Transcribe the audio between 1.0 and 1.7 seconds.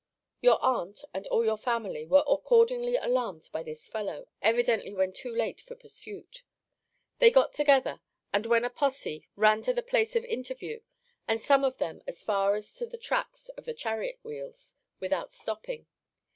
and all your